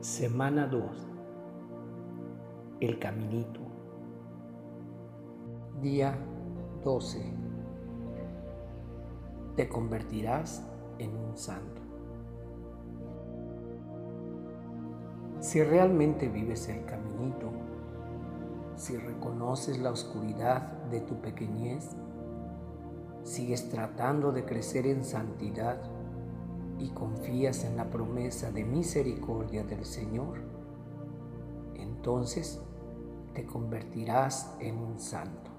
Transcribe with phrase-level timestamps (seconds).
[0.00, 0.82] Semana 2.
[2.80, 3.60] El Caminito.
[5.82, 6.16] Día
[6.82, 7.22] 12.
[9.56, 10.66] Te convertirás
[10.98, 11.82] en un santo.
[15.40, 17.50] Si realmente vives el caminito,
[18.76, 21.90] si reconoces la oscuridad de tu pequeñez,
[23.22, 25.76] sigues tratando de crecer en santidad,
[26.80, 30.38] y confías en la promesa de misericordia del Señor,
[31.74, 32.60] entonces
[33.34, 35.50] te convertirás en un santo.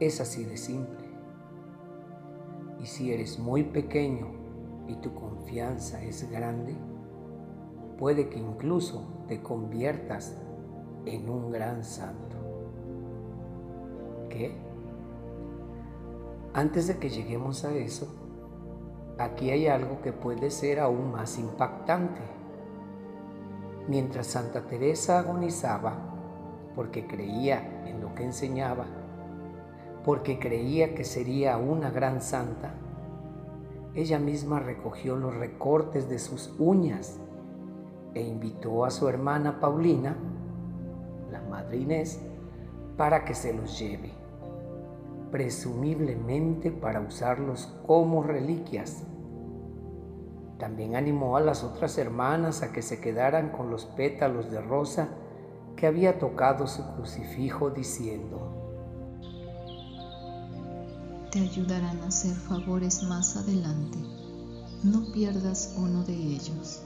[0.00, 1.06] Es así de simple.
[2.80, 4.28] Y si eres muy pequeño
[4.86, 6.74] y tu confianza es grande,
[7.98, 10.36] puede que incluso te conviertas
[11.04, 12.36] en un gran santo.
[14.30, 14.56] ¿Qué?
[16.54, 18.17] Antes de que lleguemos a eso,
[19.18, 22.20] aquí hay algo que puede ser aún más impactante.
[23.88, 25.94] Mientras Santa Teresa agonizaba,
[26.74, 28.86] porque creía en lo que enseñaba,
[30.04, 32.74] porque creía que sería una gran santa,
[33.94, 37.18] ella misma recogió los recortes de sus uñas
[38.14, 40.16] e invitó a su hermana Paulina,
[41.32, 42.20] la madre Inés,
[42.96, 44.18] para que se los lleve
[45.30, 49.04] presumiblemente para usarlos como reliquias.
[50.58, 55.08] También animó a las otras hermanas a que se quedaran con los pétalos de rosa
[55.76, 58.52] que había tocado su crucifijo diciendo,
[61.30, 63.98] Te ayudarán a hacer favores más adelante.
[64.82, 66.82] No pierdas uno de ellos.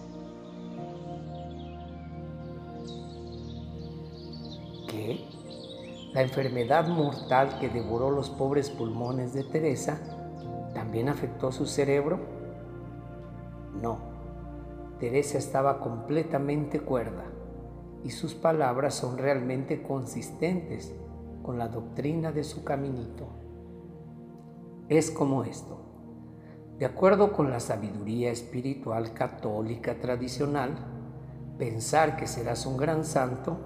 [4.88, 5.24] ¿Qué?
[6.12, 9.98] La enfermedad mortal que devoró los pobres pulmones de Teresa
[10.74, 12.41] también afectó su cerebro.
[13.82, 13.98] No,
[15.00, 17.24] Teresa estaba completamente cuerda
[18.04, 20.94] y sus palabras son realmente consistentes
[21.42, 23.26] con la doctrina de su caminito.
[24.88, 25.80] Es como esto.
[26.78, 30.76] De acuerdo con la sabiduría espiritual católica tradicional,
[31.58, 33.56] pensar que serás un gran santo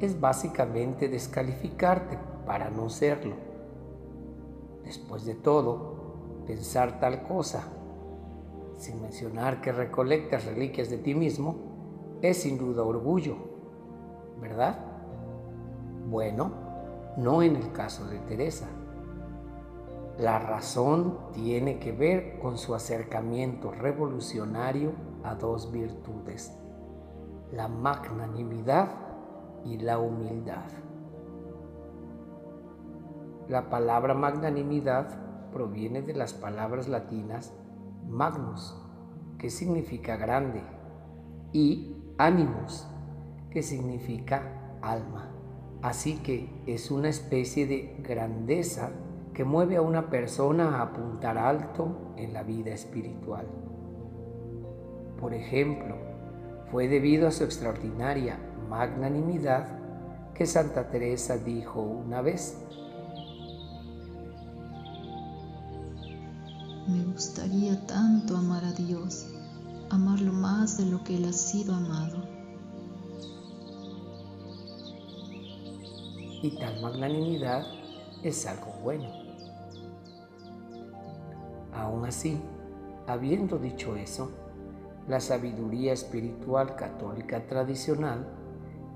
[0.00, 2.16] es básicamente descalificarte
[2.46, 3.34] para no serlo.
[4.84, 7.77] Después de todo, pensar tal cosa,
[8.78, 11.56] sin mencionar que recolectas reliquias de ti mismo,
[12.22, 13.36] es sin duda orgullo,
[14.40, 14.78] ¿verdad?
[16.06, 16.52] Bueno,
[17.16, 18.68] no en el caso de Teresa.
[20.18, 26.56] La razón tiene que ver con su acercamiento revolucionario a dos virtudes,
[27.52, 28.88] la magnanimidad
[29.64, 30.70] y la humildad.
[33.48, 37.54] La palabra magnanimidad proviene de las palabras latinas
[38.08, 38.76] magnus,
[39.38, 40.62] que significa grande,
[41.52, 42.86] y animus,
[43.50, 45.30] que significa alma.
[45.82, 48.90] Así que es una especie de grandeza
[49.32, 53.46] que mueve a una persona a apuntar alto en la vida espiritual.
[55.20, 55.96] Por ejemplo,
[56.70, 59.78] fue debido a su extraordinaria magnanimidad
[60.34, 62.60] que Santa Teresa dijo una vez.
[67.28, 69.26] Gustaría tanto amar a Dios,
[69.90, 72.24] amarlo más de lo que Él ha sido amado.
[76.42, 77.66] Y tal magnanimidad
[78.22, 79.10] es algo bueno.
[81.74, 82.40] Aún así,
[83.06, 84.30] habiendo dicho eso,
[85.06, 88.26] la sabiduría espiritual católica tradicional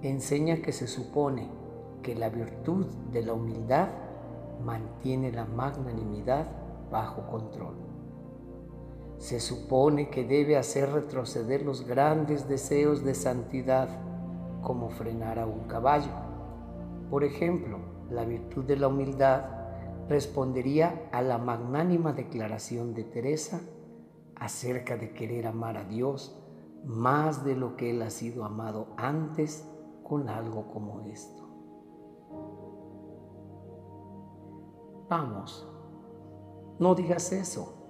[0.00, 1.50] enseña que se supone
[2.02, 3.88] que la virtud de la humildad
[4.64, 6.46] mantiene la magnanimidad
[6.90, 7.92] bajo control.
[9.22, 13.88] Se supone que debe hacer retroceder los grandes deseos de santidad
[14.62, 16.10] como frenar a un caballo.
[17.08, 17.78] Por ejemplo,
[18.10, 19.44] la virtud de la humildad
[20.08, 23.60] respondería a la magnánima declaración de Teresa
[24.34, 26.36] acerca de querer amar a Dios
[26.84, 29.64] más de lo que Él ha sido amado antes
[30.02, 31.48] con algo como esto.
[35.08, 35.64] Vamos,
[36.80, 37.81] no digas eso.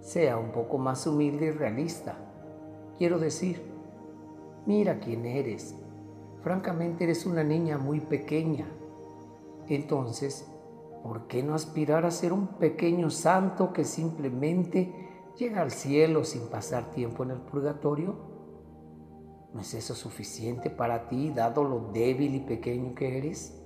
[0.00, 2.16] Sea un poco más humilde y realista.
[2.96, 3.62] Quiero decir,
[4.66, 5.74] mira quién eres.
[6.42, 8.66] Francamente eres una niña muy pequeña.
[9.68, 10.50] Entonces,
[11.02, 14.92] ¿por qué no aspirar a ser un pequeño santo que simplemente
[15.36, 18.16] llega al cielo sin pasar tiempo en el purgatorio?
[19.52, 23.62] ¿No es eso suficiente para ti, dado lo débil y pequeño que eres?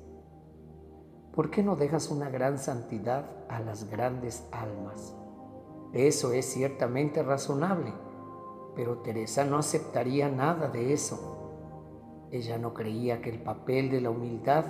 [1.34, 5.16] ¿Por qué no dejas una gran santidad a las grandes almas?
[5.92, 7.92] Eso es ciertamente razonable,
[8.74, 11.42] Pero Teresa no aceptaría nada de eso.
[12.30, 14.64] Ella no creía que el papel de la humildad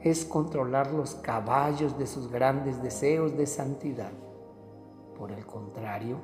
[0.00, 4.12] es controlar los caballos de sus grandes deseos de santidad.
[5.16, 6.18] Por el contrario,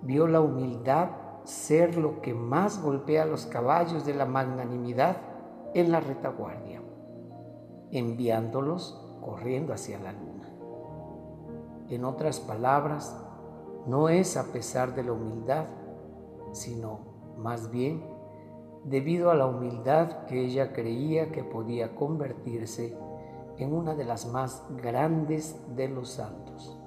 [0.00, 1.10] vio la humildad
[1.44, 5.18] ser lo que más golpea los caballos de la magnanimidad
[5.74, 6.80] en la retaguardia,
[7.90, 10.48] enviándolos corriendo hacia la luna.
[11.90, 13.14] En otras palabras,
[13.86, 15.66] no es a pesar de la humildad,
[16.52, 17.00] sino
[17.38, 18.02] más bien
[18.84, 22.96] debido a la humildad que ella creía que podía convertirse
[23.58, 26.78] en una de las más grandes de los santos.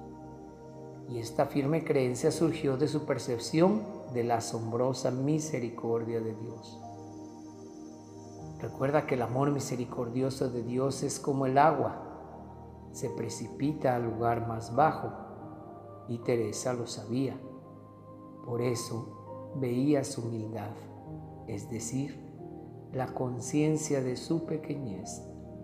[1.08, 6.80] Y esta firme creencia surgió de su percepción de la asombrosa misericordia de Dios.
[8.60, 12.04] Recuerda que el amor misericordioso de Dios es como el agua,
[12.92, 15.27] se precipita al lugar más bajo,
[16.08, 17.38] y Teresa lo sabía.
[18.44, 20.70] Por eso veía su humildad,
[21.46, 22.18] es decir,
[22.92, 25.22] la conciencia de su pequeñez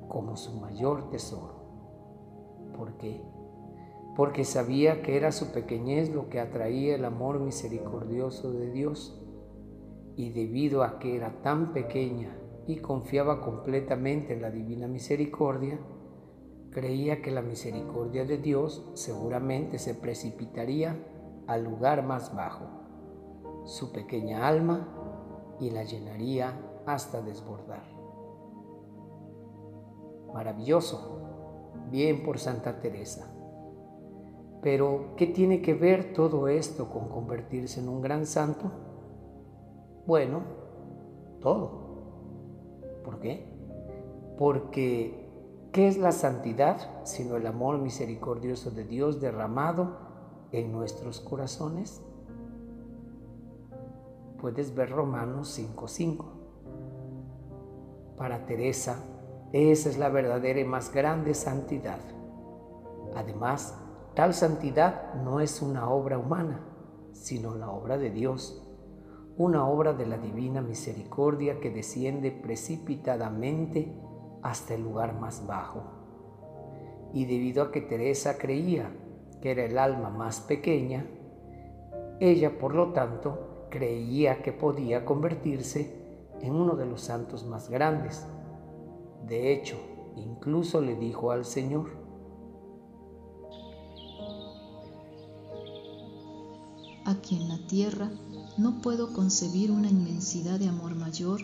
[0.09, 1.65] como su mayor tesoro.
[2.77, 3.23] ¿Por qué?
[4.17, 9.21] Porque sabía que era su pequeñez lo que atraía el amor misericordioso de Dios.
[10.17, 15.81] Y debido a que era tan pequeña y confiaba completamente en la divina misericordia,
[16.75, 20.99] creía que la misericordia de Dios seguramente se precipitaría
[21.47, 22.67] al lugar más bajo,
[23.65, 24.89] su pequeña alma,
[25.61, 27.85] y la llenaría hasta desbordar.
[30.35, 31.21] Maravilloso,
[31.91, 33.33] bien por Santa Teresa.
[34.61, 38.73] Pero, ¿qué tiene que ver todo esto con convertirse en un gran santo?
[40.07, 40.43] Bueno,
[41.41, 41.85] todo.
[43.05, 43.47] ¿Por qué?
[44.39, 45.24] Porque,
[45.75, 49.99] ¿qué es la santidad sino el amor misericordioso de Dios derramado
[50.53, 52.01] en nuestros corazones?
[54.41, 56.27] Puedes ver Romanos 5.5.
[58.17, 59.03] Para Teresa,
[59.53, 61.99] esa es la verdadera y más grande santidad.
[63.17, 63.77] Además,
[64.15, 66.61] tal santidad no es una obra humana,
[67.11, 68.65] sino la obra de Dios,
[69.37, 73.93] una obra de la divina misericordia que desciende precipitadamente
[74.45, 75.83] hasta el lugar más bajo.
[77.13, 78.93] Y debido a que Teresa creía
[79.43, 81.05] que era el alma más pequeña,
[82.21, 86.05] ella, por lo tanto, creía que podía convertirse
[86.41, 88.25] en uno de los santos más grandes
[89.27, 89.77] de hecho,
[90.17, 92.05] incluso le dijo al Señor,
[97.07, 98.11] Aquí en la tierra
[98.57, 101.41] no puedo concebir una inmensidad de amor mayor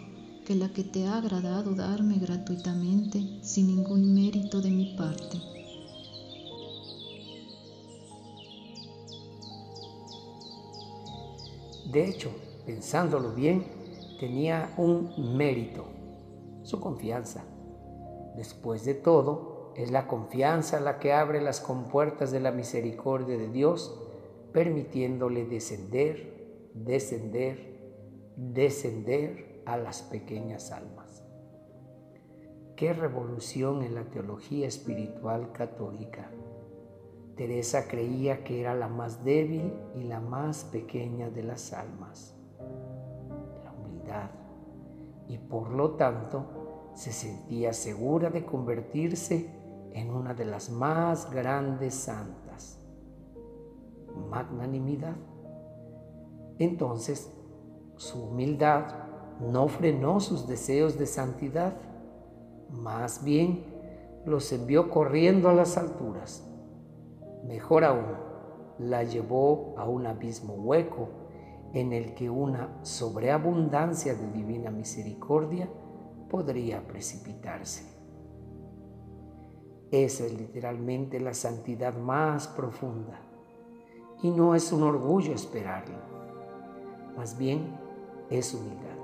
[0.51, 5.39] que la que te ha agradado darme gratuitamente sin ningún mérito de mi parte.
[11.93, 12.33] De hecho,
[12.67, 13.65] pensándolo bien,
[14.19, 15.85] tenía un mérito,
[16.65, 17.45] su confianza.
[18.35, 23.53] Después de todo, es la confianza la que abre las compuertas de la misericordia de
[23.53, 23.97] Dios,
[24.53, 31.25] permitiéndole descender, descender, descender a las pequeñas almas.
[32.77, 36.31] Qué revolución en la teología espiritual católica.
[37.37, 42.35] Teresa creía que era la más débil y la más pequeña de las almas,
[43.63, 44.31] la humildad,
[45.29, 49.51] y por lo tanto se sentía segura de convertirse
[49.93, 52.79] en una de las más grandes santas.
[54.29, 55.17] Magnanimidad.
[56.59, 57.33] Entonces,
[57.97, 59.00] su humildad
[59.41, 61.75] no frenó sus deseos de santidad,
[62.71, 63.65] más bien
[64.25, 66.47] los envió corriendo a las alturas.
[67.47, 68.31] Mejor aún,
[68.79, 71.09] la llevó a un abismo hueco
[71.75, 75.69] en el que una sobreabundancia de divina misericordia
[76.29, 77.85] podría precipitarse.
[79.91, 83.21] Esa es literalmente la santidad más profunda
[84.23, 85.99] y no es un orgullo esperarlo,
[87.17, 87.77] más bien
[88.31, 89.00] es humildad.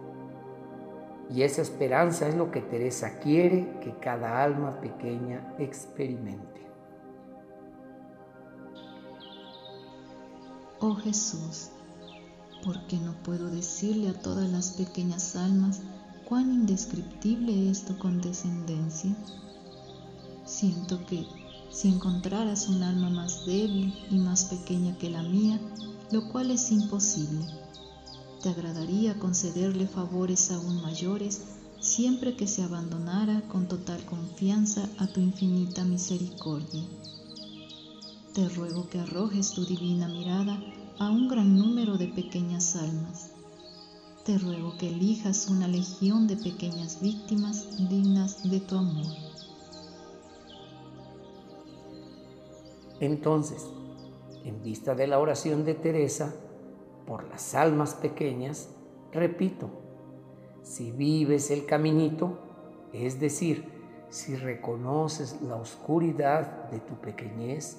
[1.35, 6.61] Y esa esperanza es lo que Teresa quiere que cada alma pequeña experimente.
[10.79, 11.71] Oh Jesús,
[12.65, 15.81] ¿por qué no puedo decirle a todas las pequeñas almas
[16.27, 19.15] cuán indescriptible es tu condescendencia.
[20.45, 21.25] Siento que
[21.71, 25.61] si encontraras un alma más débil y más pequeña que la mía,
[26.11, 27.45] lo cual es imposible,
[28.47, 31.43] te agradaría concederle favores aún mayores
[31.81, 36.85] siempre que se abandonara con total confianza a tu infinita misericordia.
[38.35, 40.63] Te ruego que arrojes tu divina mirada
[41.01, 43.33] a un gran número de pequeñas almas
[44.25, 49.07] te ruego que elijas una legión de pequeñas víctimas dignas de tu amor.
[53.01, 53.67] Entonces,
[54.45, 56.33] en vista de la oración de Teresa,
[57.07, 58.69] por las almas pequeñas,
[59.13, 59.71] repito,
[60.63, 62.39] si vives el caminito,
[62.93, 63.65] es decir,
[64.09, 67.79] si reconoces la oscuridad de tu pequeñez,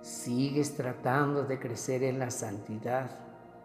[0.00, 3.10] sigues tratando de crecer en la santidad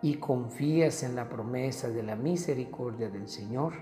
[0.02, 3.74] y confías en la promesa de la misericordia del Señor,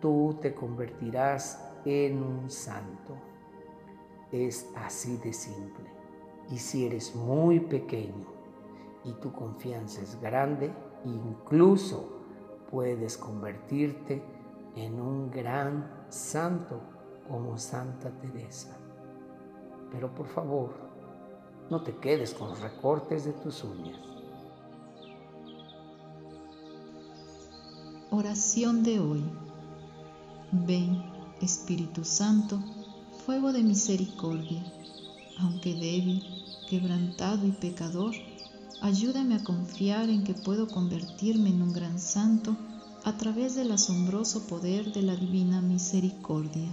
[0.00, 3.16] tú te convertirás en un santo.
[4.32, 5.90] Es así de simple.
[6.50, 8.39] Y si eres muy pequeño
[9.04, 10.72] y tu confianza es grande,
[11.04, 12.20] incluso
[12.70, 14.22] puedes convertirte
[14.76, 16.80] en un gran santo
[17.28, 18.76] como Santa Teresa.
[19.90, 20.70] Pero por favor,
[21.70, 23.98] no te quedes con los recortes de tus uñas.
[28.10, 29.24] Oración de hoy.
[30.52, 31.00] Ven,
[31.40, 32.58] Espíritu Santo,
[33.24, 34.64] fuego de misericordia,
[35.38, 36.24] aunque débil,
[36.68, 38.14] quebrantado y pecador,
[38.82, 42.56] ayúdame a confiar en que puedo convertirme en un gran santo
[43.04, 46.70] a través del asombroso poder de la divina misericordia.